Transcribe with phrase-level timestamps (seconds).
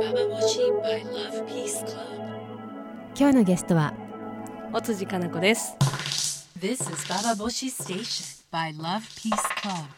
[0.00, 0.12] 今
[3.30, 3.92] 日のゲストは
[4.72, 5.74] お辻かな子です。
[6.56, 9.88] This is Baba Boshi Station by Love Peace Club.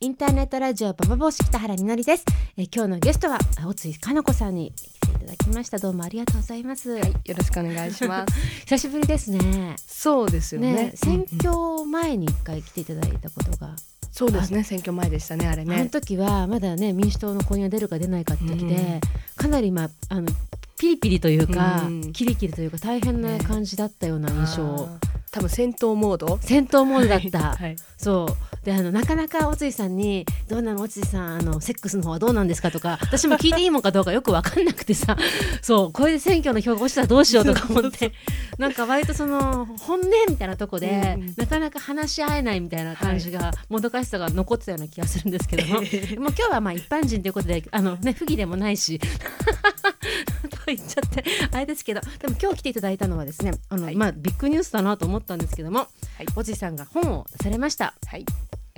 [0.00, 2.24] インターネットラジオババボシ北原みのりです、
[2.56, 4.97] えー今日のゲストは大津かな子さんに来ていた
[5.28, 8.34] だきましたどうもありがとうございます、はい、よろしくお願いします。
[8.64, 10.72] 久しぶりですねそうですよね。
[10.72, 13.76] ね選うん挙前に一回来ていただいたことが、
[14.10, 14.64] そうですね。
[14.64, 15.86] 選挙前でしたね、あれあのね。
[15.86, 19.00] 時はまだね民主党の公認が出るか出ないかって時で、うん
[19.36, 20.28] かなりまああの
[20.78, 26.38] ピリピリというか、うんキリキリというか大変な感じだったような印象、あー多分戦闘モード。
[26.42, 27.76] 戦闘モードだった、はい。
[27.96, 28.48] そう。
[28.64, 35.16] であのなかなかおついさんに「どうなのおついさんあのセックスの方はどうなんですか?」とか私も聞いていいもんかどうかよく分かんなくてさ。
[35.62, 35.92] そう。
[35.92, 38.12] これで選挙の票が落ちたらどうしようとか思って。
[38.58, 41.34] なんか割とその本音みたいなとこで、うんうん。
[41.36, 45.74] なかなか話し合えないみたいな感じが、もどかしさが残ってたような気がするんですけども。
[45.80, 49.00] もう今日はまあ一般人ということであの、ね、不義でもないし。
[50.68, 55.88] と言っちゃってあれですけどでも今日来ていただいたのはですねあの、はいまあ、ビッグニュースだなと思ったんですけども、はい
[56.36, 57.94] おじさんが本を出されました。
[58.06, 58.24] はい。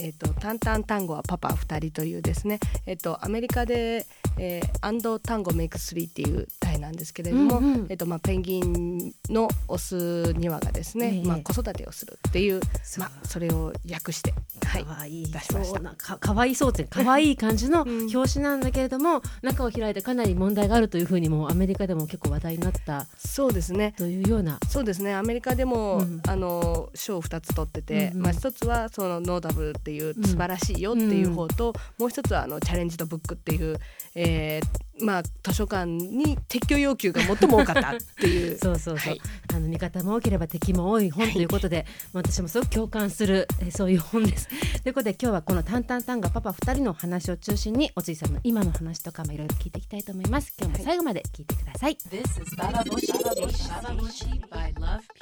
[0.03, 2.59] えっ、と、タンタン単語はパパ二人というですね。
[2.87, 4.07] えっ、と、アメリカで、
[4.39, 7.59] えー、アンド単語メイクスリーっていう題なんですけれども。
[7.59, 12.61] うんうんえっ、と、まあ、ペンギンのオス2羽がですね、ええまあ、子育てをするっていう。
[12.83, 14.33] そうまあ、それを訳して。
[14.65, 14.85] はい。
[14.85, 23.95] 可愛い出しましたそうなか可愛いそうって可愛い感じの うん表紙なんだけれども、中を開いてかなり問題があるというふうにもアメリカでも結構話題になったそうですね。
[23.97, 33.77] というようなそうですねアメリカでも、うんあの賞を2つ取ってて、うんうんまあ、1つはそのノーダブルっていううん素晴らしいよっていう方と、もう1つはあのチャレンジドブックっていう、
[34.15, 39.21] えーまあ、図書館に撤去要求が最も多かったっていう そうそうそう、はい
[39.53, 44.49] あの味方も多ければ敵も多い本ということで、まあ私もすごく共感するえーそういう本です。
[44.83, 50.53] ということで今日はこの「タンタンタンがパパ2人の話を中心におついさんの今の話とかもいろいろ聞いていきたいと思います。
[50.59, 51.97] 今日も最後まで聞いてください。
[52.11, 53.13] This is Baba Boshi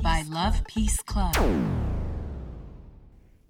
[0.03, 1.98] by Love Peace Club.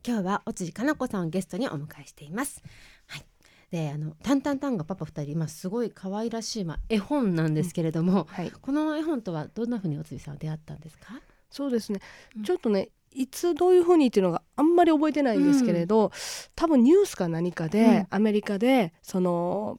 [0.09, 2.63] 今日はお辻かな子さんをゲストにお迎えしています。
[3.09, 3.25] はい。
[3.71, 11.21] で、あのタンタンタンがパパ二人、まあすごい可愛らしいまあ絵本なんですけれども、はい、この絵本とはどんなふうにお辻さんは出会ったんですか？
[11.51, 12.01] そうですね、
[12.39, 16.11] うんちょっとねいつどういうふうにっていうのがあんまり覚えてないんですけれど、
[16.57, 19.79] 多分ニュースか何かで、うんアメリカでその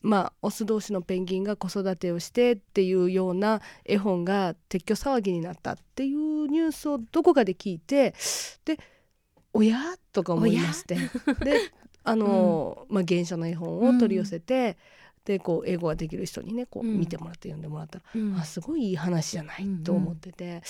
[0.00, 8.14] まあオス同士のペンギンが子育てをしてっていうような絵本が撤去騒ぎになったっていうニュースをどこかで聞いて
[8.64, 8.78] で
[9.56, 9.78] おや？
[10.12, 10.96] とか思いまして。
[11.44, 11.72] で
[12.04, 14.76] あの、まあ、原書の絵本を取り寄せて、
[15.24, 16.98] でこう英語ができる人にねこううん。
[16.98, 18.36] 見てもらって読んでもらったらうん。
[18.36, 20.62] あすごいいい話じゃないうんうんと思ってて、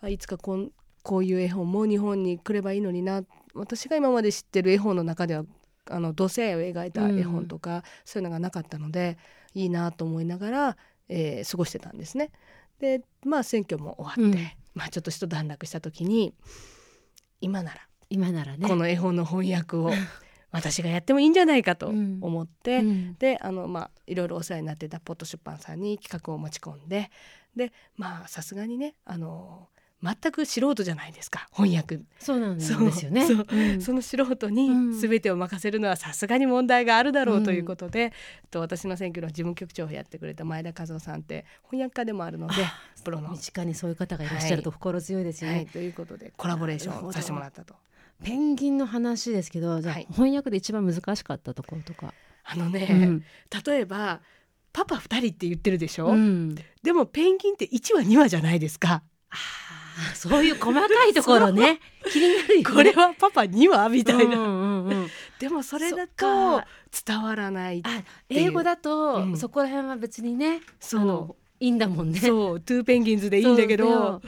[0.00, 0.70] あいつかこん
[1.02, 3.22] こういう絵本も日本に来ればいいのにな。
[3.54, 5.44] 私が今まで知ってる絵本の中では
[5.90, 9.18] あの同性愛を描いた絵本とか、そういうのがなかったので
[9.54, 10.76] いいなと思いながら、
[11.08, 12.30] えー過ごしてたんですね。
[12.80, 14.48] でまあ選挙も終わって、うん。
[14.74, 16.34] まあちょっと一段落した時に
[17.40, 17.80] 今なら
[18.12, 18.68] 今ならね。
[18.68, 19.90] この絵本の翻訳を
[20.50, 27.10] 私がやってもいいんじゃないかとうん思って、うんであのまあいろいろお世話になってたポット出版さんに企画を持ち込んで
[27.56, 29.68] でまあさすがにねあの
[30.02, 32.80] 全く素人じゃないですか翻訳、そうなんですよ
[33.10, 33.24] ね。
[33.24, 38.12] そううんその素人にうん全てを任せるのはさすがに問題があるだろうということで、
[38.50, 42.54] と私の選挙の事務局長をやってくれた前田和夫さんって翻訳家でもあるので
[43.04, 43.30] プロの。
[43.30, 45.56] 身近にそういう方がいらっしゃると心強いですよね。
[45.56, 47.76] はい、ということでコラボレーションをさせてもらったと。
[48.22, 52.14] ペンギンの話ですけど、じゃ翻訳で一番難しかったところとか。
[52.44, 53.24] あのね、うん。
[53.64, 54.20] 例えば
[54.72, 56.54] パパ2人って言ってるでしょ、うん。
[56.82, 59.02] でもペンギンって1話2話じゃないですか。
[59.30, 61.80] あーそういう細かいところね。
[62.10, 62.74] 気になるよね。
[62.74, 65.08] これはパパ2話みたいな、うんうんうん、
[65.38, 66.66] でもそれだとか
[67.06, 67.82] 伝わらない。
[67.84, 69.36] あ英語だと、うん。
[69.36, 71.42] そこら辺は別にねそう。
[71.62, 72.18] いいんだもんね。
[72.18, 72.60] そう。
[72.60, 74.20] トゥーペンギンズでいいんだけど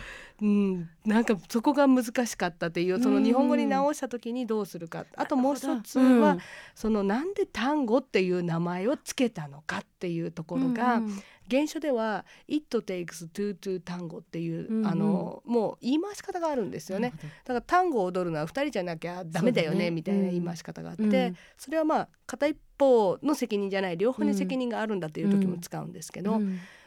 [0.43, 6.39] うん、なんかそこが難しかったっていうその日本語に直した時にどうするか、あともう一つは、うん。
[6.75, 11.23] そのなんで単語っていう名前をつけたのかっていうところが、うんうん。
[11.49, 14.87] 原書では「It takes two to 単語」っていう、うんうん。
[14.87, 17.13] あのもう言い回し方があるんですよね。
[17.45, 19.91] だから単語を踊るのは2人じゃなきゃダメだよねね。
[19.91, 21.37] みたいな言い回し方があって、うん。
[21.57, 26.41] それはまあ片一方の責任じゃない両方に責任があるんだっていう時も使うんですけど、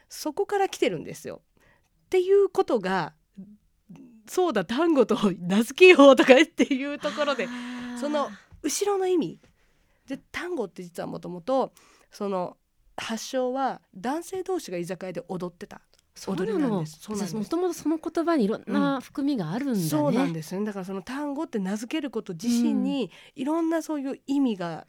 [0.10, 1.42] そこから来てるんですよ。
[2.06, 3.14] っていうことが
[4.28, 7.48] そうだ単語と名付けようとかっていうところで
[8.00, 8.30] その
[8.62, 9.40] 後ろの意味
[10.08, 11.72] で単語って実はもともと
[12.12, 12.58] その
[12.96, 15.82] 発祥は男性同士が居酒屋で踊ってた
[16.26, 17.00] 踊りなんです。
[17.00, 17.24] そうなの。
[17.24, 17.36] そうなんです。
[17.36, 19.84] もともとその言葉にいろんな含みがあるんだね。
[19.84, 20.58] そうなんです。
[20.58, 24.88] ねだからその単語って名付けること自身にいろんなそういう意味が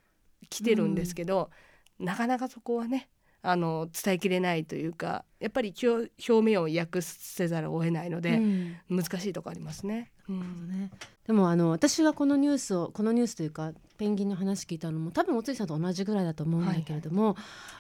[0.49, 1.51] 来てるんですけど、
[1.99, 3.11] なかなかそこはね
[3.43, 8.77] あの伝えきれないというかやっぱり表表面を訳せざるを得ないので、うん。
[8.91, 10.11] 難しいとこありますね。
[10.29, 10.69] うん。
[10.69, 10.91] ね、
[11.27, 17.37] でもあの私がこのニュースをこのニュースというかペンギンの話聞いたのも多分おついさんと同じぐらいだと思うんだけれども、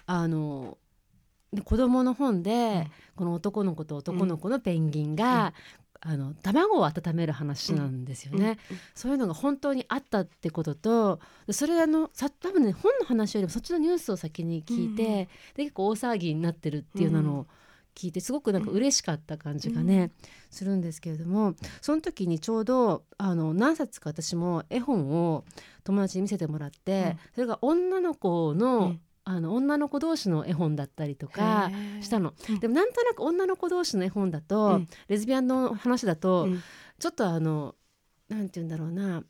[0.06, 0.78] あの
[1.52, 5.54] で子供の本で、この男の子と男の子のペンギンが、
[6.00, 8.58] あの卵を温める話なんですよね、
[8.94, 15.24] そういうのが本当にあったってこととでそれあのさ多分ね本の話よりもそっちのニュースを先に聞いて、うんうん。
[15.24, 17.46] で結構大騒ぎになってるっていうのを
[17.96, 20.12] 聞いてすごくなんか嬉しかった感じがね、
[20.50, 25.44] するんですけれどもその時にちょうどあの何冊か私も絵本を
[25.82, 27.18] 友達に見せてもらって、うん。
[27.34, 31.70] それが女の子の,、うんあの女の子同士の絵本だったりとか
[32.00, 32.32] したの。
[32.48, 32.60] うん。
[32.60, 34.88] でもなんとなく女の子同士の絵本だと、うん。
[35.06, 36.62] レズビアンの話だと、うん。
[36.98, 37.74] ちょっとあの
[38.30, 39.22] なんて言うんだろうな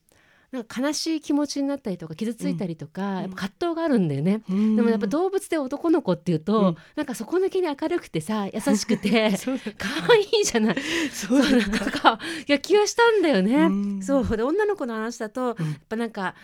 [0.53, 3.23] なんか悲しい気持ちになったりとか傷ついたりとか、ん。
[3.23, 4.43] やっぱ葛藤があるんだよね。
[4.49, 4.77] うん。
[4.77, 6.77] でもやっぱ動物で男の子っていうと、うん。
[6.95, 9.33] なんか底抜けに明るくてさ優しくて
[9.77, 10.77] 可愛いじゃない。
[11.11, 13.57] そうなんかいや気がしたんだよね。
[13.57, 13.69] う
[13.99, 14.01] ん。
[14.01, 14.37] そう。
[14.37, 15.67] で女の子の話だと、うん。
[15.67, 16.37] やっぱなんか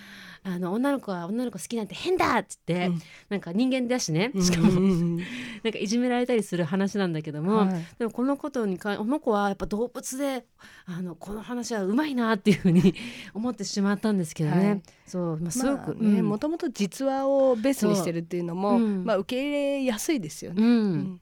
[0.46, 3.02] あの女の子は女の子好きなんて変だっつって、うん。
[3.31, 4.31] なんか人間だしね。
[4.38, 7.85] しかも、なんかいじめられたりする話なんだけども、はい。
[7.99, 10.44] でもこのことにかこの子はやっぱ動物で
[10.85, 12.94] あのこの話はうまいなっていうふうに
[13.32, 14.82] 思ってしまったんですけどね、はい。
[15.06, 16.29] そう、まあ、すごく、まあねうん。
[16.29, 20.62] もともと実話をベースにしてるっていうのも、まあ、受け入れやすいですよね。
[20.62, 20.69] うん。
[20.69, 21.20] うん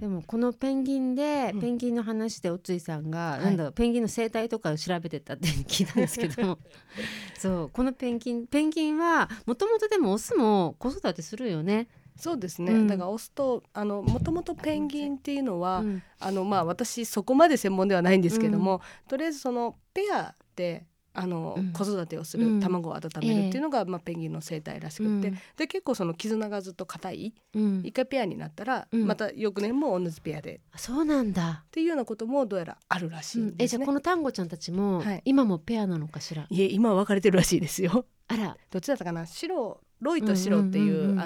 [0.00, 1.60] でもこのペンギンで、うん。
[1.60, 3.44] ペンギンの話でおついさんが、い。
[3.44, 6.42] なんだろうペンギンの生態とかを調べてたって聞いたんですけど。
[6.42, 6.58] も
[7.38, 11.88] そうこのペンギンペンギンはもともとでもオスも子育てするよね。
[12.18, 12.86] そうですね、うん。
[12.86, 16.02] だからオスとあのもともとペンギンっていうのは、うん。
[16.18, 20.86] あのまあ私そこまで専門ではないんですけども、とりあえずそのペアで
[21.18, 21.72] あの、うん。
[21.72, 22.58] 子育てをすうん。
[22.58, 25.38] る卵を温めるっていうのが、まあ、ペンギンの生態らしくって、うん。
[25.56, 27.82] で結構その絆がずっと硬いうん。
[27.84, 29.06] 一回ペアになったら、うん。
[29.06, 30.60] また翌年も同じペアで。
[30.72, 33.78] あそうなんだ、っていうようなこともどうやらあるらしいうんん、えですね。
[33.78, 35.22] じゃあこのタンゴちゃんたちも、はい。
[35.24, 36.46] 今もペアなのかしら？
[36.48, 38.06] いえ今は分かれてるらしいですよ。
[38.28, 38.56] あら。
[38.70, 39.26] どっちだったかな？
[39.26, 41.18] 白ロイと白っていう,、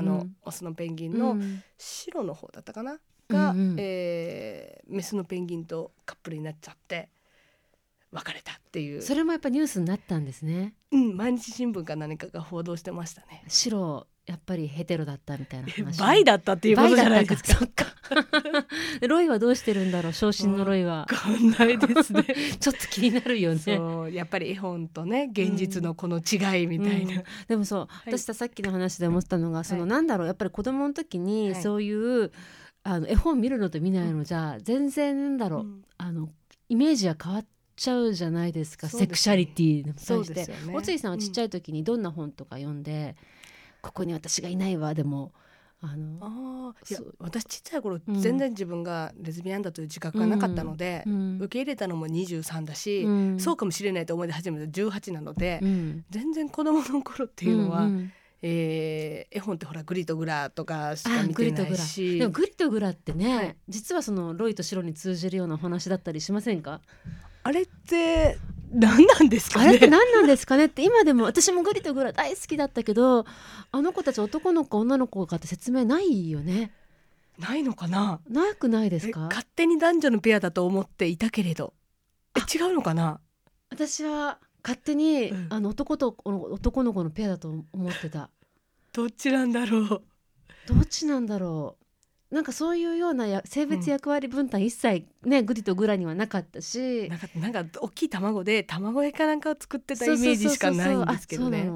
[0.43, 1.63] オスのペンギンのうん。
[1.77, 2.99] 白の方だったかな？
[3.29, 3.77] が、うんうん。
[3.79, 7.11] えーメスのペンギンとカップルになっちゃって
[8.13, 10.75] 別れたっていう、それもやっぱニュースになったんですね。
[10.93, 13.45] うん、毎日新聞か何かが報道してましたね。
[13.49, 15.99] 白やっぱりヘテロだったみたいな話。
[15.99, 17.55] バイだったっていうことじゃないですか。
[17.55, 17.87] そっか。
[19.01, 21.01] でロイはどうしてるんだろう昇進のロイは。
[21.01, 22.25] わかんないですね。
[22.61, 23.59] ちょっと気になるよね。
[23.59, 27.15] そうやっぱり絵本とね現実のこの違いみたいな。
[27.15, 28.17] うんでもそう、い。
[28.17, 29.91] 私ささっきの話で思ったのがその、はい。
[29.91, 31.63] なんだろうやっぱり子供の時にはい。
[31.63, 32.31] そういう、
[32.83, 35.85] あの絵本見るのと見ないのじゃ全然なんだろう、うん。
[35.99, 36.29] あの
[36.69, 37.47] イメージは変わっ
[37.81, 38.93] ちゃうじゃないですかね。
[38.93, 40.75] セクシャリティに対そうしてですよね。
[40.77, 43.17] おついさんはちっちゃい時にどんな本とか読んで、
[43.81, 45.33] ここに私がいないわでも
[45.81, 48.21] あのああいや私ちっちゃい頃、うん。
[48.21, 51.39] 全然自分がレズビアンだという自覚がなかったので、うん。
[51.39, 53.41] 受け入れたのも23だし、うん。
[53.41, 56.05] そうかもしれないと思い出始めた18なので、うん。
[56.11, 58.13] 全然子供の頃っていうのは、んん
[58.43, 61.75] えー絵本ってほらグリとグラとかしかあ見てなグリとグラ。
[61.77, 63.57] いしでもグリとグラってね、はい。
[63.71, 66.83] 実はそのロイと白に通じるようなお話だったりしませんか？
[67.43, 68.39] あれって
[68.73, 69.69] 何なんですかね？
[69.69, 73.25] あれって何なんですかねって今でも私もグリとグラ大好きだったけど
[73.73, 76.73] あの子たち男の子女の子かって説明ないよね？
[77.39, 78.21] ないのかな？
[78.29, 81.73] なくないですえか勝手に男女のペアだと思っていたけれど。
[82.37, 83.21] え違うのかな？
[83.71, 85.47] 私は勝手に、うん。
[85.49, 88.29] あの男と男の子のペアだと思ってた。
[88.93, 90.03] どっちなんだろう？
[90.69, 91.80] どっちなんだろう？
[92.31, 97.09] なんかそういうようなや性別役割分担一切ね、グリとグラにはなかったし。
[97.09, 101.69] なんかなんか大きい卵で卵焼きかなんかを作ってたイメージしかないんですけどね。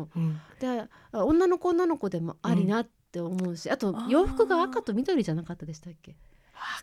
[0.61, 4.09] であ女の子女の子でもありなって思うし、あとあー。
[4.11, 6.15] 洋服が赤と緑じゃなかったでしたっけ？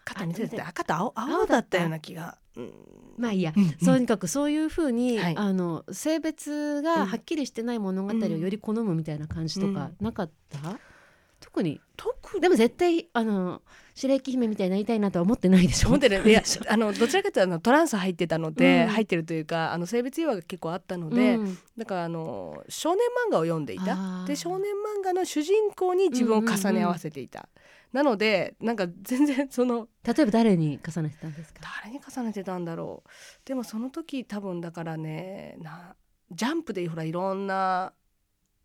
[0.06, 2.72] 赤と緑って赤と青青青だったような気が、うん。
[3.18, 3.72] まあいいや、うんうん。
[3.74, 5.38] とにかくそういうふうに、はい。
[5.38, 10.78] あの性別がはっきりしてない物語をより好むみたいな感じとかなかった、
[11.42, 11.82] 特に。
[11.98, 12.42] 特に。
[12.42, 13.62] でも絶対あの
[13.94, 15.90] 白雪姫みたいになりたいなとは思ってないでしょ。
[15.90, 16.32] 思ってるい。
[16.32, 18.88] や あのどちらかというとあのトランス入ってたので、うん。
[18.90, 21.58] 入ってるというかあの性別違和が結構あったので、うん。
[21.78, 24.24] だからあの少年漫画を読んでいた。
[24.26, 27.50] で少年漫画の主人公に自分を重ね合わせていた、
[27.92, 31.60] なのでなんか全然その例えば誰に重ねてたんですか？
[31.84, 33.10] 誰に重ねてたんだろう。
[33.46, 35.96] でもその時多分だからねな
[36.32, 37.94] ジャンプでほらいろんな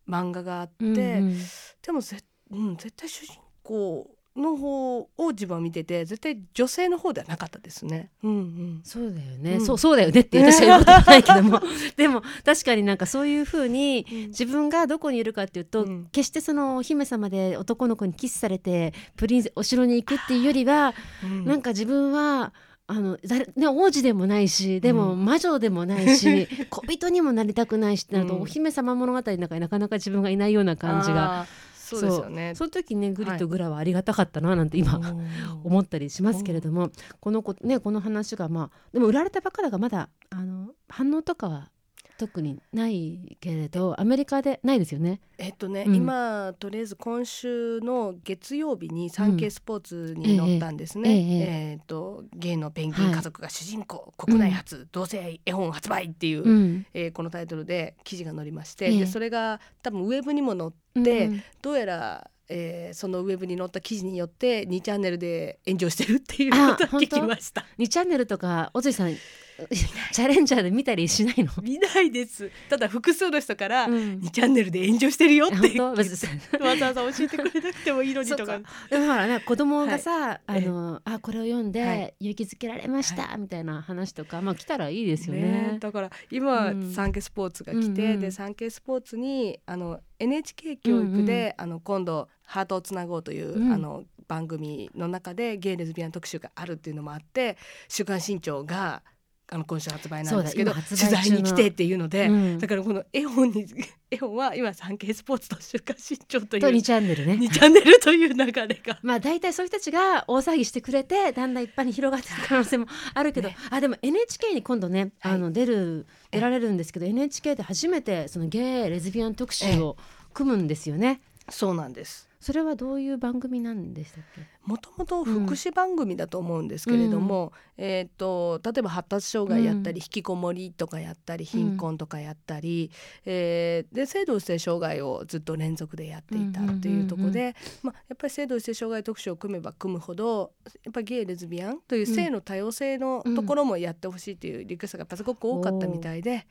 [0.09, 1.39] 漫画があって、うんうん。
[1.83, 2.19] でもぜ、
[2.51, 8.11] うん、絶対主人公の方を自分は見てて絶対女性の方ではなかったですね。
[8.23, 8.81] うんうん。
[8.85, 9.67] そうだよね、うん。
[9.67, 11.61] そうそうだよねって私は言うことはないけども。
[11.97, 14.19] でも確かになんかそういうふうにうん。
[14.29, 16.09] 自分がどこにいるかっていうと、うん。
[16.13, 21.45] 決してそのお姫様で男の子にキスされてプリンセお城に行くっていうよりは、うん。
[21.45, 22.53] なんか自分は
[22.89, 28.43] あの誰、ね、王子でもないしでもうん魔女でもないし、 小人にもなりたくないしってなると、うん。
[28.43, 31.47] お姫様物語の中になかなか自分がいないような感じが
[31.87, 32.01] そう。
[32.03, 32.55] ですよね。
[32.55, 35.01] その時ねグリとグラはありがたかったななんて今、
[35.63, 36.91] 思ったりしますけれども、
[37.21, 41.71] この子ねこの話がまあでも売られたばっかだがまだあの反応とかは
[42.19, 45.21] 特にないけれどアメリカでないですよね。
[45.39, 45.95] えっとね、うん。
[45.95, 51.11] 今とりあえず今週の月曜日に産経スポーツに載ったんですね。
[51.11, 51.71] ええええ。
[51.73, 59.01] えっとゲイのペンギン家族が主人公、国内初同性絵本発売っていう、うん、えーこのタイトルで記事が載りまして、ええ。
[59.01, 60.73] でそれが多分ウェブにも載っ
[61.05, 67.67] て、うんどうやら、えーそのウェブに載った記事によって2チャンネルで炎上してるっていうあことを聞きました。
[67.79, 69.15] 2チャンネルとか小杉さん
[70.13, 72.51] チャレンジャーで見たりしないの、見ないです。
[72.69, 78.61] ただ複数の人から、うん2チャンネルで炎上してるよって本言ってわざわざ教えてくれなくてもいいのにとか。
[78.91, 80.59] でもほらね子供がさ、はい。
[80.59, 82.31] あのあこれを読んはでい。
[82.31, 85.43] 勇気づけられました、みたいな話とかまあ来たらいいですよね。
[85.43, 86.93] ねだから今、うん。
[86.93, 93.73] サンケイスポーツが来て、うんうんでサンケイスポーツにあの NHK 教育で、あの今度「ハートをつなごう」という、うん。
[93.73, 97.57] あの番組の中でゲイレズビアン特集があるっていうのもあって
[97.89, 99.03] 「週刊新潮が」
[99.49, 103.67] あの今週発売なんですけど取材に来てっていうので、うんだからこの絵本に
[104.11, 107.35] 絵本は今サンケイスポーツと週刊新潮というと2チャンネルね。
[107.35, 108.99] 2チャンネルという流れが。
[109.03, 119.97] まあ大体そういう人たちが大騒ぎしてくれてだんだん一般に広がっていく可能性もあるけど、ねあでも NHK に今度ね、はいあの出る出られるんですけど NHK で初めてそのゲイレズビアン特集を
[120.35, 121.21] 組むんですよね。
[121.49, 122.29] そうなんです。
[122.39, 124.43] それはどういう番組なんでしたっけ？
[124.65, 132.91] もともと福祉番組だと思うんですけれども、えー、と例えば発達障害やったり、うん引きこもりとかやったり貧困とかやったり、
[133.25, 140.53] えーで性同一性障害をずっと連続でやっていたっていうところで、まあ、やっぱり性同一性障害特集を組めば組むほど
[140.85, 146.47] やっぱりゲイレズビアンという性の多様性のところもやってほしいというリクエストがやっぱすごく多かったみたいで、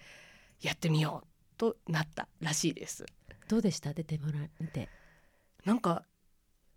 [0.61, 3.05] やってみようとなったらしいです。
[3.47, 3.93] どうでした？
[3.93, 4.89] 出てもらって。
[5.65, 6.03] なんか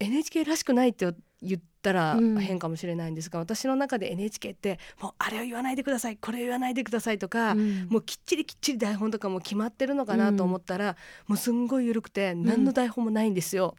[0.00, 2.40] NHK らしくないって言ったらうん。
[2.40, 7.88] 変かもしれないんですが、私の中で NHK ってもうあれを言わないでくださいこれを言わないでくださいとか、うん。
[7.88, 10.96] もうきっちりきっちり台本とかも決まってるのかなと思ったら、
[11.26, 13.74] もうすんごい緩くて何の台本もないんですよ。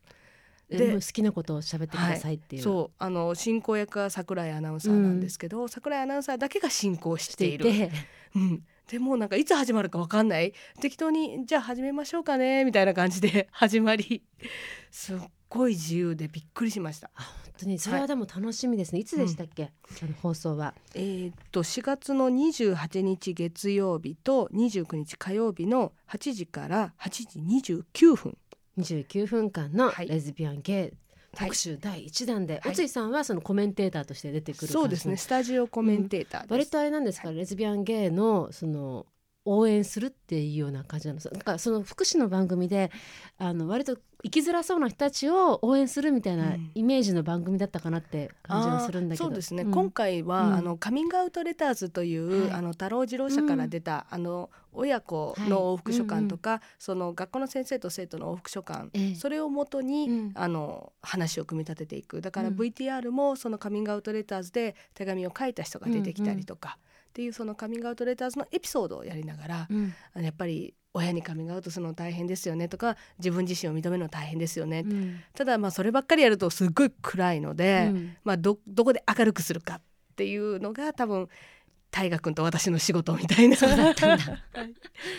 [0.69, 2.61] で好きなことを喋ってくださいっていう。
[2.61, 2.95] そう。
[2.99, 7.89] あの進行役は桜井アナウンサーなんですけど、桜井アナウンサーだけが進行ししてている。
[8.35, 10.53] うん、でもうなんかいつ始まるかわかんない。
[10.81, 14.23] 適当にじゃあ始めましょうかねみたいな感じで 始まり。
[14.89, 15.17] すっ
[15.47, 17.11] ごい自由でびっくりしました。
[17.13, 17.77] あ本当に。
[17.77, 20.73] それはでも楽しみですね、いつでしたっけ、あの放送は。
[20.95, 28.37] えーっと4月の28日月曜日と29日火曜日の8時から8時29分。
[28.79, 30.07] 29分間のはい。
[30.07, 35.17] レズビアンゲイ特集第1弾で、落合さんはそのコメンテーターとして出てくるそうですね。
[35.17, 36.51] スタジオコメンテーターです。
[36.51, 39.05] 割とあれなんですか、レズビアンゲイのその
[39.49, 41.29] 応援するっていうような感じなんです。
[41.31, 42.91] なんかその福祉の番組で
[43.37, 46.71] あの割と生きづらそうな人たちを応援するみたいなうん。
[46.75, 49.71] イメージの番組だったかなって感じがするんだけど、あーそうですね、ん。
[49.71, 50.53] 今回は、うん。
[50.55, 52.51] あのカミングアウトレターズという、はい。
[52.51, 59.15] あの太郎次郎社から出た、あの親子の往復書簡とか、その学校の先生と生徒の往復書簡、ええ。
[59.15, 60.31] それをもとに、うん。
[60.35, 62.19] あの話を組み立てていく。
[62.19, 62.55] だからうん。
[62.55, 66.77] VTR もそのカミングアウトレターズで手紙を書いた人が出てきたりとか、
[67.09, 69.93] っていうそのカミングアウトレターズのエピソードをやりながら、うん。
[70.13, 75.19] あのやっぱり親にカミングアウトするの大変ですよねとか自分自身を認めるの大変ですよね、うん。
[75.35, 78.15] ただまあそればっかりやるとすっごい暗いので、うん。
[78.23, 79.81] まあ、どどこで明るくするかっ
[80.15, 81.29] ていうのが多分
[81.91, 83.55] 大河君と私の仕事みたいな。
[83.55, 84.25] そうだったんだ。
[84.25, 84.63] は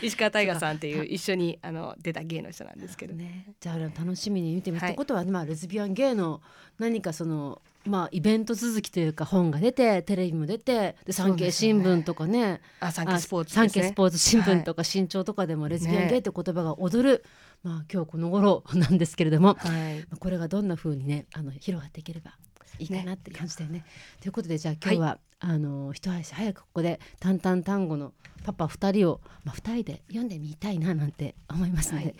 [0.02, 4.84] い石川大河さんっていう一緒にあの出た芸の人なんですけど、ね、じゃあ楽しみに見てみます。
[4.84, 4.94] はい。
[4.94, 6.40] ことは、まあ、レズビアンゲイの
[6.78, 12.60] 何かその、まあ、イベント続きというか本が出てテレビも出てで産経新聞とかね。
[12.78, 17.24] あ産経スポーツ産経スポーツ新聞とか新潮とかでもレズビアンゲイって言葉が踊る、
[17.62, 19.98] まあ、今日この頃なんですけれども、はい。
[20.00, 22.36] まあこれがどんな風にねあの広がっていければ
[22.78, 23.84] いいかなって感じだよね。
[24.20, 28.12] ということでじゃあ今日は、あの一足早くここで「タンタン単語」の
[28.44, 32.14] パパ2人を、まあ、2人で読んでみたいななんて思いますので、はい。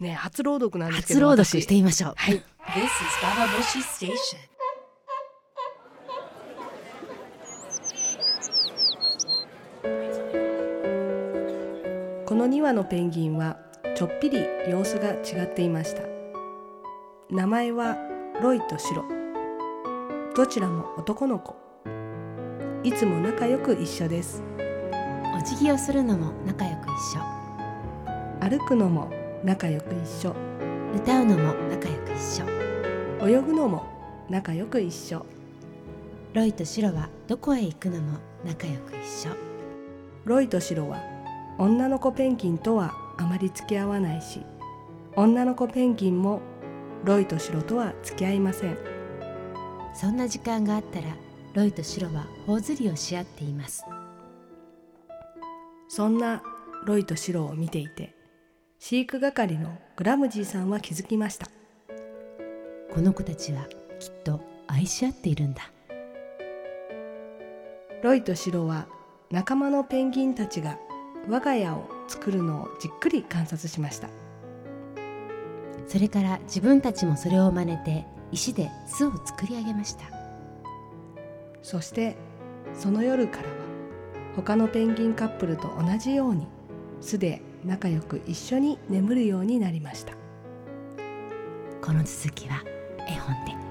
[0.00, 2.14] ね初朗読なんですけど初朗読私してみましょう。
[2.16, 2.34] はい。
[2.34, 2.90] This is
[3.22, 4.54] Bababoshi Station.
[12.26, 13.58] この2羽のペンギンは
[13.94, 16.02] ちょっぴり様子が違っていました。
[17.30, 17.96] 名前は
[18.42, 19.23] ロイとシロ
[20.36, 21.54] どちらも男の子。
[22.82, 24.42] いつも仲良く一緒です。
[25.38, 27.20] お辞儀をするのも仲良く一緒。
[28.40, 29.12] 歩くのも
[29.44, 30.34] 仲良く一緒。
[30.92, 33.28] 歌うのも仲良く一緒。
[33.28, 33.86] 泳ぐのも
[34.28, 35.24] 仲良く一緒。
[36.32, 39.30] ロイとシロはどこへ行くのも仲良く一緒。
[40.24, 41.00] ロイとシロは
[41.58, 44.40] 女の子ペンギンとはあまり付き合わないし
[45.14, 46.40] 女の子ペンギンも
[47.04, 48.93] ロイとシロとは付き合いません
[49.94, 51.06] そんな時間があったら
[51.54, 53.84] ロイとシロは頬ずりをし合っています。
[55.88, 56.42] そんな
[56.84, 58.14] ロイとシロを見ていて
[58.80, 61.46] 飼育係のグラムジーさんは気づきました。
[62.92, 63.66] この子たちは
[64.00, 65.70] きっと愛し合っているんだ。
[68.02, 68.86] ロイとシロは
[69.30, 70.78] 仲間のペンギンたちが
[71.28, 74.08] 我が家を作るのをじっくり観察しました。
[75.86, 80.04] それから自分たちもそれを真似て石で巣を作り上げました。
[81.62, 82.16] そして
[82.74, 83.54] その夜からは
[84.34, 86.48] 他のペンギンカップルと同じように
[87.00, 90.14] 巣で仲良く一緒に眠るようになりました。
[91.80, 92.64] この続きは
[93.08, 93.63] 絵本で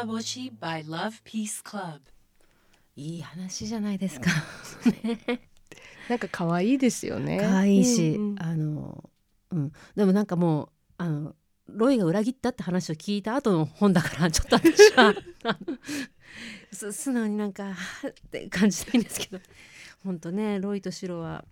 [0.00, 2.00] ババボシ by Love Peace Club.
[2.96, 4.30] いい話じゃないですか。
[6.08, 7.38] なんか可愛いですよね。
[7.38, 8.42] 可愛いし、うんうん。
[8.42, 9.10] あの
[9.50, 9.72] うん。
[9.94, 15.14] でもなんかもうあのロイが裏切ったって話を聞いた後の本だからちょっと私は。
[16.72, 17.72] 素直になんか
[18.08, 19.38] って感じたいんですけど。
[20.02, 21.44] 本当ねロイとシロは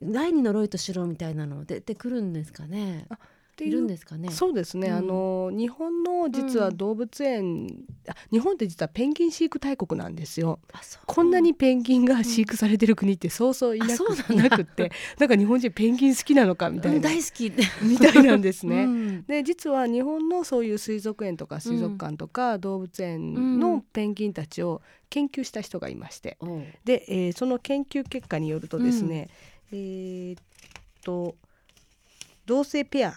[0.00, 3.08] 第二のロイとシロみたいなの出てくるんですかね
[3.60, 3.80] っている。
[3.82, 4.30] んですかね。
[4.30, 4.94] そうですね、うん。
[4.94, 10.60] あの日本の実は動物園、あ日本って実はペンギン飼育大国なんですよ。
[11.06, 14.48] こんなにペンギンが飼育されてる国ってそうそういなあそうく,、なんだ。
[14.50, 14.90] なくって。
[15.18, 17.52] なんか日本人ペンギン好きなのかみたうんいな、大好き。
[17.82, 18.84] みたいなんですね。
[18.84, 19.22] うん。
[19.24, 26.38] で実は日本のそういう水族園とか水族館とか動物園のペンギンたちを研究した人がいまして。
[26.84, 29.28] で、えーその研究結果によるとですね、
[29.72, 30.42] えーっ
[31.02, 31.36] と
[32.46, 33.14] 同性ペア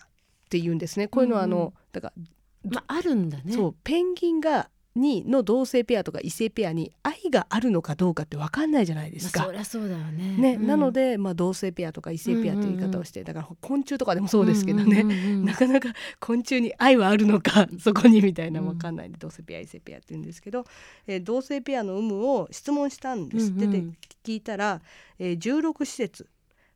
[0.58, 1.08] っていうんですね。
[1.08, 1.64] こういうのはあの、うん。
[1.64, 2.24] うんだから
[2.72, 3.54] まああるんだね。
[3.54, 9.40] そうペンギンがにの同性ペアとか異性ペアに愛があるのかどうかって分かんないじゃないですか。
[9.40, 10.38] まあ、そりゃそうだよね。
[10.38, 10.68] ねうん。
[10.68, 15.90] なので、まあ、同性ペアとか異性ペアという言い方をして、だから昆虫とかでもそうですけどね、うんうんうんうんなかなか
[16.20, 20.64] 昆虫に愛はあるのか そこにみたいな分かんないんで、同性ペア異性ペアって言うんですけど、
[21.08, 23.50] えー同性ペアの有無を質問したんです。
[23.50, 23.92] って、うんうん。
[23.92, 24.82] で聞いたら、
[25.18, 26.28] えー16施設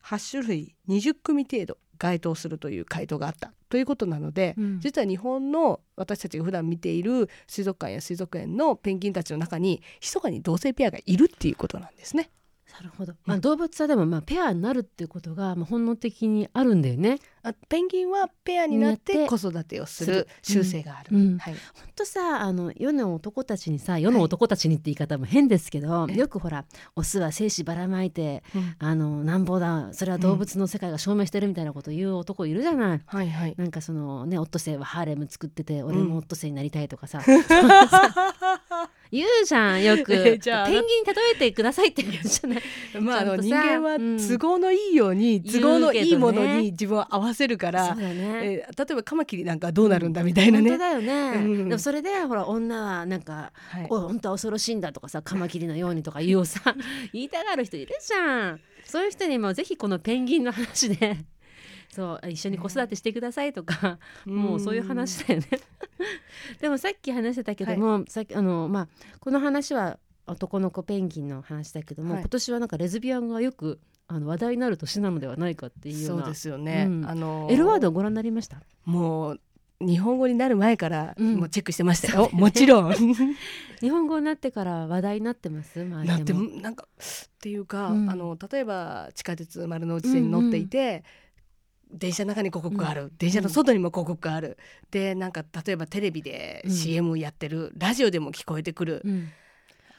[0.04, 12.30] 8種類20組程度該当するという回答があったということなので、うん実は日本の私たちが普段見ている水族館や水族園のペンギンたちの中に密かに同性ペアがいるっていうことなんですね。
[12.78, 17.18] なるほど、まあ、動物はでもまあペアになるっていうことがまあ本能的にあるんだよね。
[17.42, 21.18] あペンギンはペアになって子育てをする習性がある。
[21.18, 21.38] うん。
[21.40, 28.76] はい、ほんとさあの世の男たちにさ世の男たちにって言い方も変ですけど、えよくほらオスは精子ばらまいてうん。
[28.78, 33.02] あのなんぼだそれは動物の世界が証明してるみたいなこと言う男いるじゃない。
[33.06, 33.56] はいはい。
[33.58, 37.24] なんかそのねオットセイはハーレム作ってて俺もオットセイになりたいとかさ、
[39.12, 40.14] 言うじゃんよく。
[40.14, 42.62] えじゃあペンギンに例えてくださいって言うじゃない。
[43.00, 44.18] まああの人間はうん。
[44.18, 48.04] 都合のいいように、言う都合のいいものに自分を合わせるから、ね、
[48.44, 50.70] えー例えばカマキリなんかどうなるんだみたいなね。
[50.70, 51.70] 本当だよね、うん。
[51.70, 53.88] でもそれでほら女はなんかはい。
[53.90, 56.76] おい本当は恐ろしいんだとかさカマキリのようにとか言うさ
[57.14, 58.60] 言いたがる人いるじゃん。
[58.84, 61.18] そういう人にもぜひこのペンギンの話で
[61.98, 65.48] そう一緒に子育てしてくださいとか、もうそういう話だよね。
[66.62, 68.88] でもさっき話してたけども、さっきあのまあ
[69.20, 72.22] この話は男の子ペンギンの話だけども、はい。
[72.22, 76.24] 今年はなんかレズビアンがよくあの話題になる年なのではないかっていうような。
[76.26, 76.86] そうですよね。
[76.88, 77.10] うん。
[77.10, 78.62] あのー L ワードをご覧になりました？
[78.86, 79.42] もう
[79.80, 81.36] 日本語になる前から、うん。
[81.38, 82.30] もうチェックしてましたよ。
[82.32, 82.94] もちろん。
[83.82, 86.44] 日本語になってから話題になってますなってでも。
[86.62, 88.10] なんかっていうか、うん。
[88.10, 91.04] あの例えば地下鉄丸の内線に乗っていて、
[91.92, 94.58] 電車の中に広告がある、電車の外にも広告がある、
[94.92, 96.72] でなんか例えばテレビでうん。
[96.72, 99.30] CM やってる、ラジオでも聞こえてくる、うん。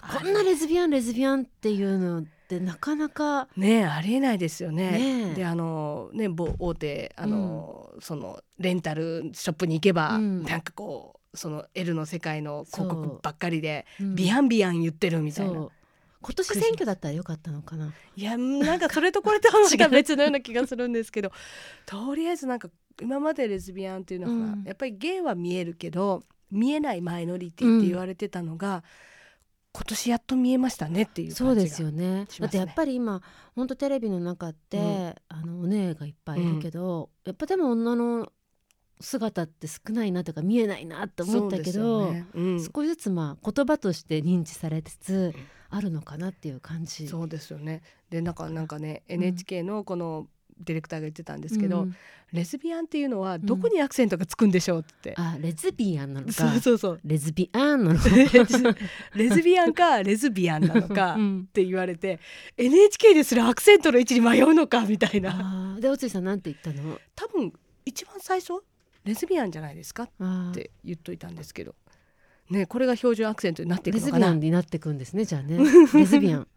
[0.01, 4.92] こんなレズビアンレズビアンっていうのってなかなかねえありえないですよね。
[4.92, 5.35] ねえ。
[5.35, 10.44] であのね某大手あの、そのレンタルショップに行けば、うん。
[10.44, 14.14] なんかこうその L の世界の広告ばっかりで、うん。
[14.14, 15.68] ビアンビアン言ってるみたいな。
[16.29, 17.91] 今年選挙だったらよかったのかな。
[18.14, 21.33] いやなんかそれとこれとはまた別のような気がするんですけど。
[21.87, 22.69] とりあえずなんか
[23.01, 24.64] 今までレズビアンっていうのは、うん。
[24.64, 28.85] やっぱりゲイは見えるけど見えないマイノリティって言われてたのが、
[29.73, 32.27] 今年やっと見えましたねっていう感じがそうですよね。
[32.41, 33.23] だってやっぱり今
[33.55, 35.14] 本当テレビの中って、うん。
[35.29, 38.31] あのお姉がいっぱいいるけど、やっぱでも女の
[39.01, 42.27] 姿って少ないなとか見えないなって思ったけど、ね。
[42.35, 42.61] うん。
[42.62, 45.33] 少しずつまあ言葉として認知されつつ
[45.70, 47.09] あるのかなっていう感じ。
[47.09, 47.83] そうですよね。
[48.11, 50.26] でなんかなんかね NHK のこの
[50.61, 51.96] ディレクターが言ってたんですけど、うん。
[52.33, 56.33] レズビアンっていうのはどこにアクセントがつくんでしょうって、あレズビアンなのか。
[56.33, 57.00] そうそうそう。
[57.04, 58.09] レズビアンなのか。
[59.14, 61.48] レズビアンかレズビアンなのかっうん。
[61.52, 62.18] て言われて
[62.57, 65.76] NHK ですらアクセントの位置に迷うのかみたいな。
[65.81, 66.98] でおついさんなんて言ったの？
[67.14, 67.52] 多分
[67.85, 68.54] 一番最初
[69.04, 70.11] レズビアンじゃないですかっ
[70.52, 71.74] て言っといたんですけど
[72.51, 74.27] ねこれが標準アクセントになっていレくのかな？
[74.27, 75.59] ズビアンになってくんですねじゃあね。
[75.95, 76.49] レズビアン。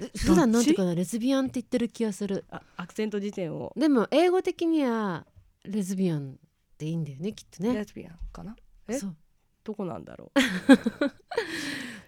[0.00, 2.44] で普段なんていうかなレズビアンって言ってる気がする。
[2.50, 3.72] あアクセント辞典を。
[3.76, 5.26] でも英語的には
[5.64, 6.34] レズビアンっ
[6.78, 7.74] ていいんだよねきっとね。
[7.74, 8.56] レズビアンかな？
[8.88, 8.98] え？
[8.98, 9.16] そう。
[9.64, 10.32] どこなんだろ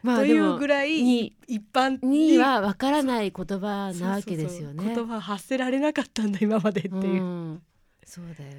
[0.03, 0.16] まう？
[0.25, 4.95] というぐらいに一般にはわからない言葉なわけですよね。
[4.95, 7.62] 言葉発せられなかったんだ今までっていう、うん。
[8.05, 8.53] そうだよ。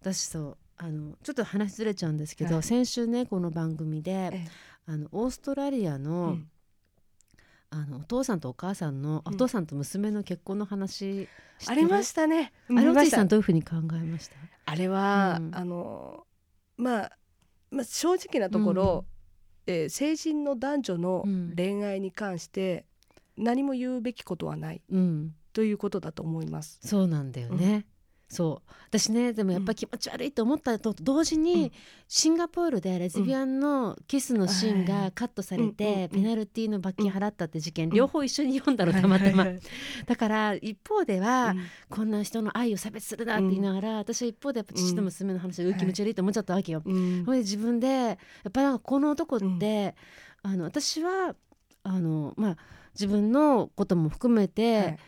[0.00, 2.62] 私そうあのちょっと話ずれちゃうんですけど、はい。
[2.62, 4.46] 先週ねこの番組でええ。
[4.86, 6.50] あのオーストラリアの,、うん。
[7.70, 9.34] あのお父さんとお母さんの、うん。
[9.34, 11.28] お父さんと娘の結婚の話
[11.66, 12.52] ありましたたね。
[12.68, 14.36] あれおじいさんどういうふうに考えました？
[14.66, 15.50] あれは、うん。
[15.54, 16.26] あの
[16.76, 17.12] まあ、
[17.70, 19.04] まあ正直なところ、
[19.66, 21.54] えー成人の男女のうん。
[21.56, 22.84] 恋愛に関して
[23.36, 25.34] 何も言うべきことはないうん。
[25.52, 26.78] ということだと思います。
[26.84, 27.86] そうなんだよね、
[28.28, 28.72] そう。
[28.88, 31.72] 私ねでもやっぱり気持ち悪いと思ったと同時に、うん。
[32.08, 39.46] シンガポールでレズビアンのキスのシーンがカットされてうんペナルティの罰金払ったって事件、ん両方一緒に読んだのたまたま、
[40.06, 41.56] だから一方では、はい
[41.88, 46.82] こんな人の愛を差別するなって言いながら、私は一方でやっぱ父と娘の話で、うはい気持ち悪いと思っちゃったわけよ。
[46.84, 47.24] うん。
[47.24, 48.12] で自分でや
[48.48, 49.94] っぱなんかこの男って、
[50.42, 51.34] あの私は
[51.82, 52.56] あのまあ
[52.94, 54.98] 自分のことも含めて、はい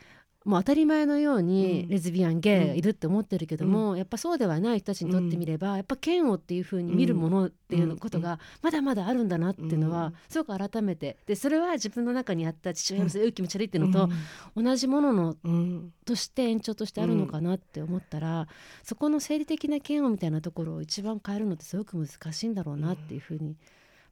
[0.49, 1.89] もう当たり前のようにうん。
[1.91, 10.15] レズビアン、ゲイがいるって思ってるけども、やっぱそうではない人たちにとってみれば、やっぱ嫌悪っていう風に見るものっていうことがまだまだあるんだなっていうのは、うん。
[10.31, 11.19] すごく改めて。
[11.27, 14.09] でそれは自分の中にあった父親のそういう気持ち悪いっていうのと、
[14.57, 15.93] 同じもののうん。
[16.07, 18.49] として延長としてあるのかなって思ったら、
[18.83, 23.57] そこの生理的な嫌悪みたいなところを一番変えるのってすごく難しいんだろうなっていうふうに、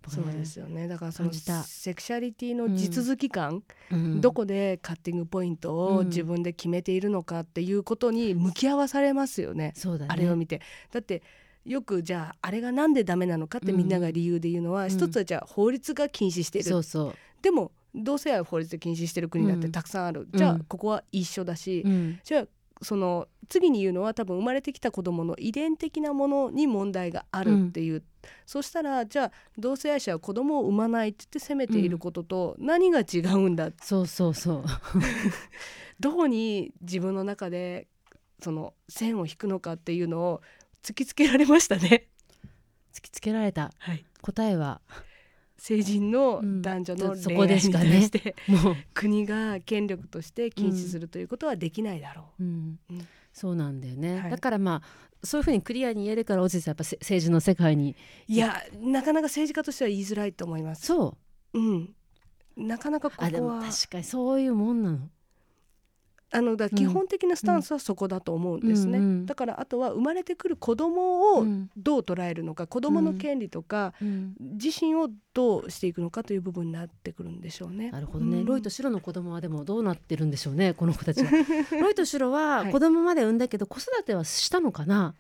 [0.09, 0.87] そうですよね。
[0.89, 4.21] だからそのセクシャリティの地続き感、うん。
[4.21, 6.07] どこでカッティングポイントをうん。
[6.07, 9.73] 自分で決めているのかっていうことに向き合わされますよね。
[9.77, 10.61] そうあれを見て。
[10.93, 11.23] だって
[11.65, 14.91] よくじゃああれがなんでダメなのかってみんなが理由で言うのは、うん。
[14.91, 22.21] 一つはじゃあ法律が禁止している、そうそう、でも同性愛を法律で禁止してる国だってたくさんある、じゃあうんここは一緒だし、うん。
[22.23, 22.47] じゃあ
[22.83, 28.03] その次に言うのは多分生まれてきた子どもの遺伝的なものに問題があるっていう、
[28.45, 34.65] そしたらじゃあ同性愛者は子供を産まないって言って責めていることと何が違うんだ、そうそうそう。
[36.01, 37.89] どこに自分の中で
[38.41, 40.43] その線を引くのかっていうのを
[40.83, 42.09] 突きつけられましたね。
[42.93, 43.73] 突きつけられた。
[43.79, 44.81] はい、答えは？
[45.59, 47.91] 成人のうん男女のそ恋愛にこでしかね。
[47.91, 52.79] 対して、もう、国が権力として禁止するということはできないだろうん。
[52.91, 53.09] うん。
[53.33, 54.31] そうなんだよね、はい。
[54.31, 57.95] だからまあそういうふうにクリアに言えるからおじいさんやっぱせ政治の世界に
[58.29, 58.33] う。
[58.33, 60.87] いやなかなか政治家としては言いづらいと思います。
[60.87, 61.17] そ
[61.53, 61.95] ううん、
[62.57, 65.11] なかなかこあでもこは確かにそういうもんなの
[66.37, 69.27] あのだ基本的なスタンスはそこだと思うんですね、うんうん。
[69.27, 71.71] だからあとは生まれてくる子供をうん。
[71.77, 74.35] どう捉えるのか、子供の権利とか、うん。
[74.39, 77.91] 自身をどうしていくのかという部分になってくるんでしょうね。
[77.91, 78.45] なるほどね、うん。
[78.45, 81.31] ロイとシロの子供はでもどうなってるんでしょうねこの子たちは。
[81.81, 82.73] ロイとシロははい。
[82.73, 85.15] 子供まで産んだけど子育てはしたのかな、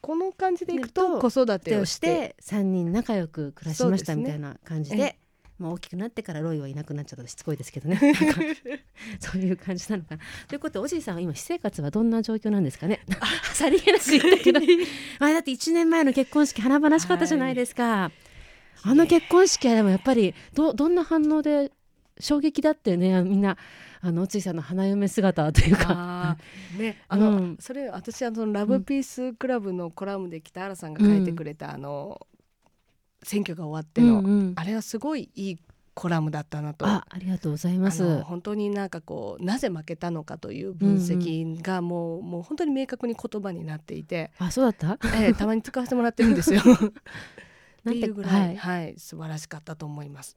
[0.00, 5.02] この感じでいくねとと子育てをしてて3人仲良く暮らしましたみたいな感じで。
[5.02, 5.21] え
[5.62, 7.98] まあ、大きくなってからロイはいなくなっちゃったしつこいですけどね。
[9.20, 10.22] そういう感じなのかな。
[10.48, 13.00] ということでおじいさんは今私生活はどんな状況なんですかね。
[13.54, 14.60] さりげなく言ったけど
[15.20, 18.10] あだって1年前の結婚式華々しかったじゃないですか、
[18.82, 21.70] あの結婚式はでもやっぱりどどんな反応で
[22.18, 23.56] 衝撃だったよねみんな
[24.04, 26.36] あのおついさんの花嫁姿というか。
[26.76, 27.56] ね、あの、うん。
[27.60, 32.26] それ私はそのラブピースクラブのコラムで北原さんが書いてくれた、あの
[33.22, 35.58] 選挙が終わっての、うんうんあれはすごいいい
[35.94, 36.86] コラムだったなと。
[36.86, 44.98] あありがとうございます本当になんかこうなぜ負けたのかという分析がもう,、もう本当に明確に言葉になっていて、あそうだった？
[45.16, 46.62] ええ たまに使わせてもらってるんですよ。
[47.90, 50.36] っていうぐらい、はいはい、素晴らしかったと思います。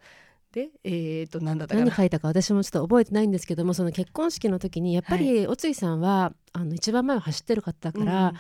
[0.51, 1.75] で、えー、と何だった。
[1.75, 8.33] 何書いたか私もちょっと覚えてないんですけどもその結婚式の時にやっぱりおついさんはあの一番前を走ってる方だから、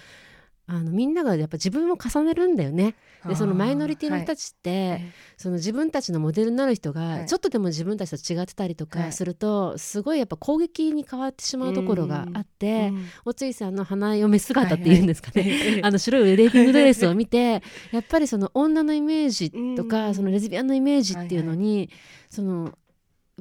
[0.67, 2.83] あのみんながやっぱ自分を重ねるんだよね。
[2.83, 7.25] うんでそのマイノリティの人たち、ちって、えその自分たちのモデルになる人が、はい。
[7.25, 9.05] ちょっとでも自分たちと違ってたりとはい。
[9.07, 13.05] かすると、すごいやっぱ攻撃に変わってしまうところがあって、うん。
[13.25, 15.51] おついさんの花嫁姿っていうんですかね、はい。
[15.51, 15.81] はい。
[15.85, 20.15] あの白いウェディングドレスを見てやっぱりその女のイメージとか、うん。
[20.15, 21.89] そのレズビアンのイメージっていうのに、
[22.29, 22.77] その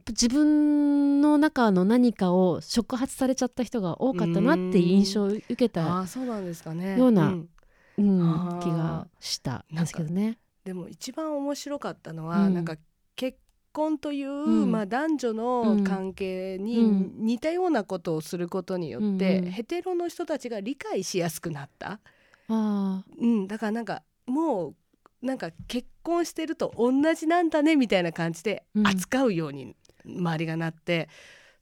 [0.08, 6.98] 自分の中の何かを触発されちゃった人が多かったなっていう印象を受けあた、あそうなんですかね。
[6.98, 7.48] ようなん。
[7.96, 9.64] うん気がした。
[9.72, 10.38] んですけどね。
[10.64, 12.54] でも一番面白かったのは、うん。
[12.54, 12.76] なんか
[13.16, 13.38] 結
[13.72, 14.72] 婚という、うん。
[14.72, 17.12] まあ、男女の関係にうん。
[17.18, 19.50] 似たようなことをすることによって、うんうん。
[19.52, 22.00] ヘテロの人たちが理解しやすくなった、
[22.48, 24.74] あうん、だからなんかもう
[25.22, 28.86] なんか結婚してると同じなんだねみたいな感じでうん。
[28.86, 31.08] 扱うように周りがなって、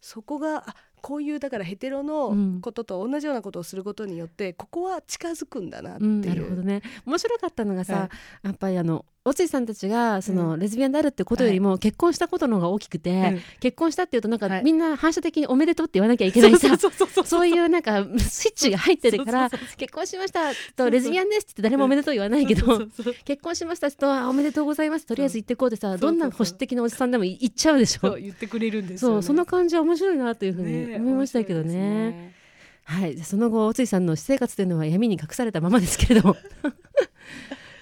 [0.00, 2.61] そこがあこういうだからヘテロうのん。
[2.61, 6.12] ことと同じようなことをすることによってここは近づくんだなってー、いう。
[6.12, 6.83] うん、なるほどね。
[7.07, 8.11] 面白かったのがさ、はい。
[8.42, 10.61] やっぱりあのおついさんたちがその、うん。
[10.61, 13.40] レズビアンであるってことよりも、結婚したことの方が大きくて、うん。
[13.61, 14.64] 結婚したっていうとなんか、はい。
[14.64, 16.76] みんな反射的におめでとうって言わなきゃいけないさ。
[17.24, 22.87] そう いうなんかスイッチが入ってるから結婚しましたとレズビアンですって誰もおめでとう言わないけど
[23.24, 28.16] 結婚しましたとあおめでとうございますとりあえず行ってこうってさどんな保守的なおじさんでも言っちゃうでしょ。
[28.16, 29.14] 言ってくれるんですよ、ね。
[29.14, 31.72] そうその感じは面白いなというふうにね思いましたけどね。
[31.72, 32.42] 面白いです
[32.85, 36.37] はい、その後おついさんの私生活というのは闇に隠されたままですけれども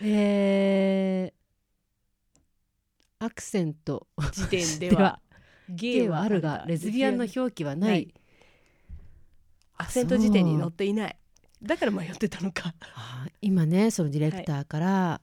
[0.03, 4.07] えー、アクセント。
[4.33, 5.03] 時点ででは。
[5.03, 5.21] は
[5.69, 8.15] ゲイはあるがレズビアンの表記はない、はい。
[9.77, 11.17] アクセント辞典に載っていない。
[11.63, 12.75] だから迷ってたのか。
[13.41, 15.21] 今ねそのディレクターから、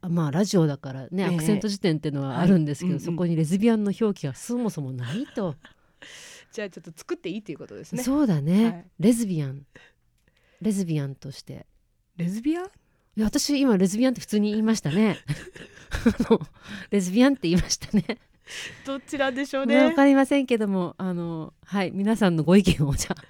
[0.00, 1.24] あまあラジオだからね、ええ。
[1.26, 3.00] アクセント辞典っていうのはあるんですけど、はい。
[3.00, 5.54] そこにレズビアンの表記がそもそもないと、
[6.52, 8.02] じゃあちょっと作っていいっていうことですね。
[8.02, 8.86] そうだね、はい。
[8.98, 9.66] レズビアン。
[10.60, 11.66] レズビアンとして。
[12.16, 12.70] レズビアン？
[13.16, 15.18] いや私今レズビアンって普通に言いましたね。
[16.90, 18.18] レズビアンって言いましたね。
[18.84, 23.24] どちらでしょうわねかりませんけどもあのはい皆さんのご意見をじゃあ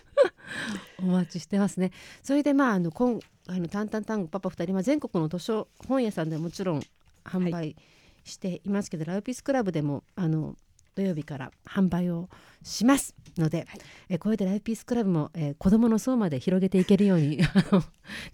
[0.98, 1.92] お待ちしてますね。
[2.22, 6.82] それでまああの今あのタンタンタンゴパパ2人、まあ、全国の図書本屋さんでもちろん
[7.24, 7.76] 販売
[8.24, 10.56] していますけど、ラウピースクラブでもあの
[10.94, 12.28] 土曜日から販売を
[12.62, 13.66] しますので、はい。
[14.10, 17.40] えこれでライフピースクラブも、えー子どもの層まで広げていけるように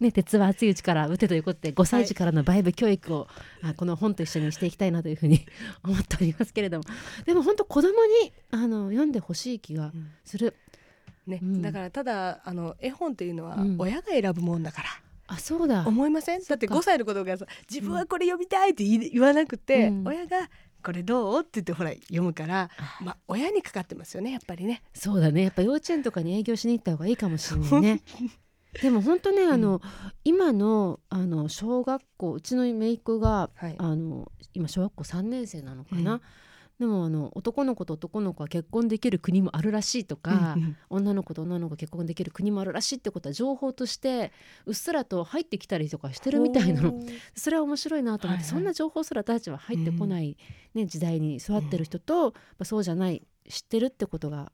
[0.01, 3.29] ね、鉄は熱いうちから打てということで5歳児からのバイブ教育を、
[3.63, 5.47] あこの本と一緒にしていきたいなというふうに
[5.85, 6.85] 思っておりますけれども
[7.25, 9.93] でも本当子どもにあの読んでほしい気が
[10.25, 10.55] する、
[11.27, 11.63] ねうん。
[11.63, 13.77] だからただあの絵本っていうのはうん。
[13.79, 14.89] 親が選ぶもんだから、
[15.29, 15.87] あそうだ。
[15.87, 16.43] 思いません？
[16.43, 20.09] だってか5歳の子供がさ自分はこれ読みたいって言わなくて、うん。
[20.09, 21.41] 親がこれどう？
[21.41, 24.83] って言ってほら読むから、まあ、親にかかってますよねやっぱりね。
[24.95, 25.43] そうだね。
[25.43, 28.03] やっぱ幼稚園とかに営業しに行った方がいいかもしれないね。
[28.83, 29.81] でも本当ねあの、
[30.23, 33.75] 今のあの小学校うちの姪っ子がはい。
[33.79, 36.21] あの今小学校3年生なのかな、うん
[36.81, 40.77] でもあの男の子と男の子は結婚できる国もあるらしいとか、うんうん。
[40.89, 44.33] 女の子と女の子が結婚できる国もあるらしいってことは情報として
[44.65, 46.99] うっすらと入ってきたりとかしてるみたいなの。
[47.35, 48.59] それは面白いなと思って、はいはい。
[48.59, 50.39] そんな情報すら私たちは入ってこない、
[50.73, 54.51] ね時代に育ってる人と、やっぱそうじゃない知ってるってことが、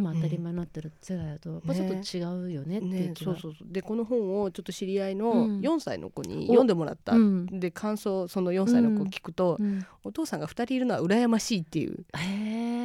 [0.00, 3.72] まあ、当たり前になってる世代だと、やっぱちょっと違うよねっていうね、そうそうそう。
[3.72, 5.60] でこの本をちょっと知り合いのうん。
[5.60, 7.46] 4歳の子に読んでもらった、うん。
[7.46, 9.84] で感想その4歳の子聞くと、うん。
[10.04, 12.04] お父さんが2人いるのは羨ましいっていう、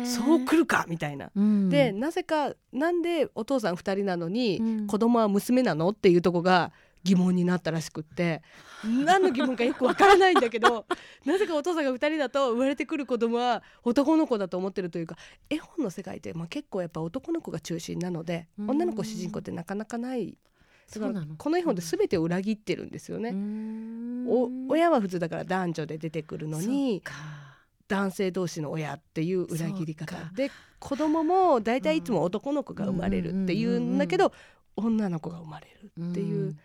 [0.06, 1.32] そう来るかみたいな。
[1.36, 1.70] うん。
[1.70, 4.88] でなぜかなんでお父さん2人なのに、うん。
[4.88, 6.72] 子供は娘なのっていうとこが
[7.06, 8.42] 疑問になったらしくって
[8.84, 10.86] 何の疑問かよくわからないんだけど
[11.24, 15.16] なぜかお父さんが2人だと生まれてくる子供は男の子だと思ってるというか
[15.50, 18.72] 絵本の世界って、まあ、結構やっぱ男の子が中心なのでうん。
[18.72, 20.38] 女の子主人公ってなかなかない。
[20.92, 21.36] だからそうなの？
[21.36, 23.32] この絵本って全てを裏切ってるんですようね。
[24.68, 27.04] 親は普通だから男女で出てくるのに
[27.88, 30.16] 男性同士の親っていう裏切り方。
[30.34, 34.34] で子供も大体いつも男の子が生まれるっていうんだけど
[34.76, 36.60] 女の子が生まれるっていう、ん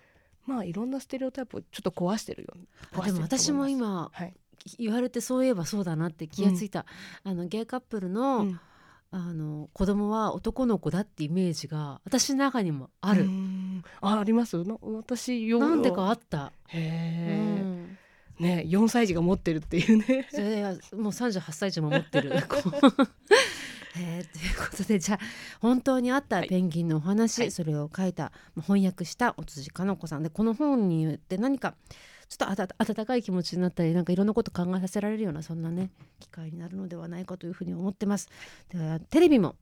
[0.51, 2.55] まあいろんなステレオタイプをちょっと壊してるよ
[2.93, 4.35] あでも私も今はい、
[4.79, 6.85] 言われてそういえばそうだなって気がついた、
[7.25, 8.61] あのゲイカップルの,、うん。
[9.13, 13.83] あの子供は男の子だってイメージが私の中にもある、うん。
[14.01, 14.63] ああります？
[14.65, 17.99] の私よなんでかあった、うへえ、ん。
[18.39, 20.27] ね4歳児が持ってるっていうね。
[20.31, 22.33] それはもう38歳児も持ってる。
[23.97, 25.19] えーということでじゃあ
[25.61, 31.75] 本当にあったペンギンのお話、はいそれを書いたまあ翻訳したお辻かの子さんでこの本によって何か
[32.29, 38.29] ちょっとあた温かい気持ちになったりなんかいろんなこと考えさせられるようなそんなね機会になるのではないかというふうに思ってます。
[38.69, 39.57] ではテレビも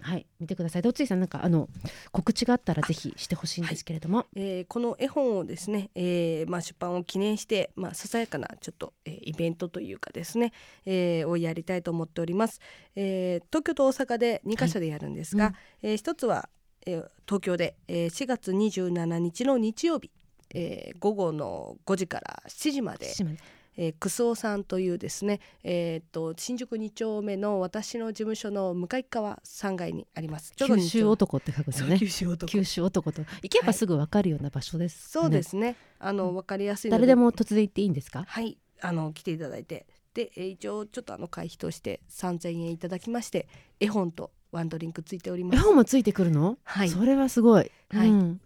[0.00, 0.82] はい、見てください。
[0.82, 1.68] どっちさんなんかあの
[2.12, 10.52] 告知があったらぜひしてほしいんですけれども、えーこの絵本をですね、えーまあ、出版を記念して、まあ、ささやかなちょっと、えーイベントというかですね、
[10.86, 12.60] えーをやりたいと思っております、
[12.94, 16.48] えー東京と大阪で2カ所でやるんですが、はいえー一つは、
[16.86, 20.12] えー東京で、えー4月27日の日曜日、
[20.54, 23.38] えー午後の5時から7時まで7時まで
[23.76, 30.52] えー、クスオさんというですね、えー、と新宿2丁目の私の事務所の向かい側3階にあります。
[30.56, 31.98] 九州男って書くんですね。
[31.98, 35.76] 九州男九州男と行けばすぐわかるような場所です、そうですね。
[35.98, 38.24] あのうんわかりやすいの誰でも突然行っていいんですか？
[38.26, 43.48] はいあの来ていただいてで、えー一応ちょっとあの会費として3000円いただきまして
[43.80, 45.56] 絵本とワンドリンクついております。
[45.56, 46.58] 絵本もついてくるの？
[46.64, 47.70] はいそれはすごい。
[47.90, 48.40] はいうん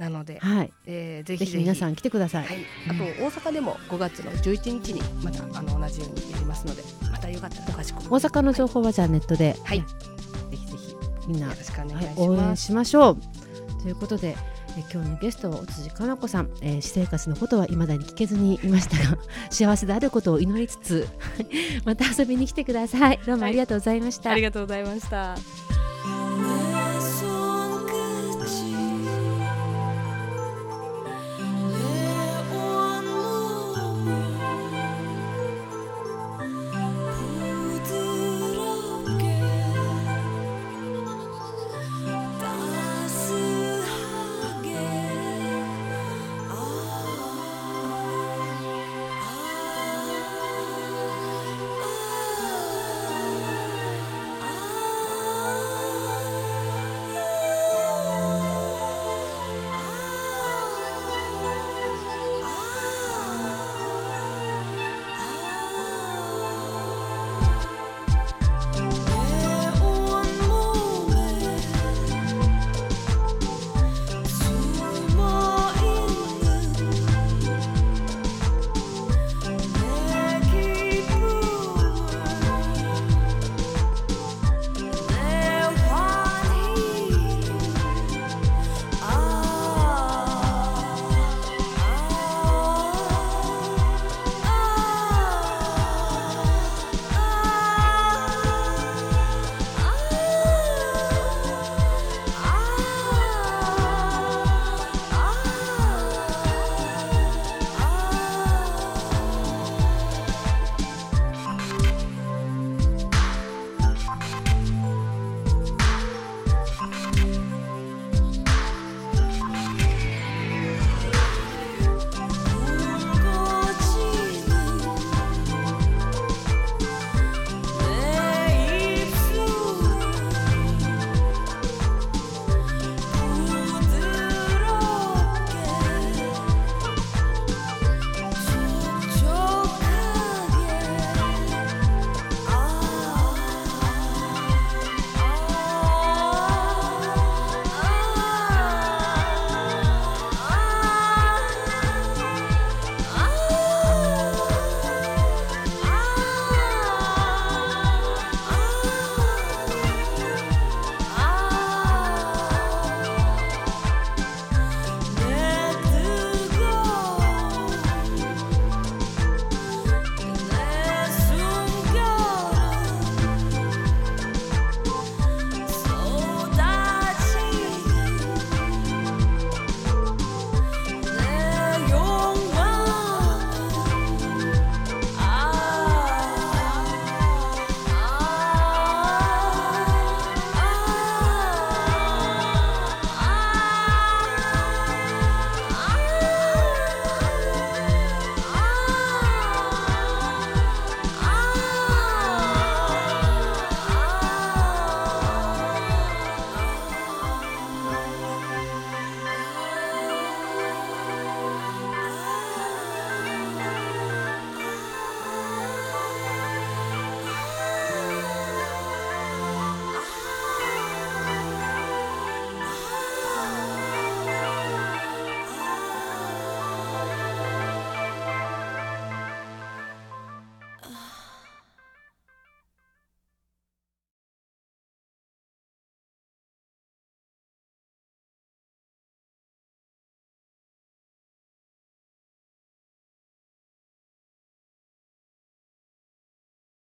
[0.00, 0.72] なので、はい。
[0.86, 2.46] えーぜぜひぜひひ皆さん来てください。
[2.46, 2.56] はい、
[2.88, 6.82] あと大阪でも5月の11日にまたあの同じようにやりますので
[7.12, 9.86] またよかったら大阪の情報はじゃあネットで、はいぜ
[10.52, 10.96] ひぜひ
[11.28, 11.48] みんな、
[12.16, 12.56] 応援。
[12.56, 13.18] しましょう。
[13.82, 14.36] ということで。
[14.76, 19.18] え今日のゲストはお辻かな子さん、えー私生活のことは未だに聞けずにいましたが
[19.50, 21.08] 幸せであることを祈りつつ
[21.84, 26.69] また遊びに来てくださいどうもありがとうございました、ありがとうございました。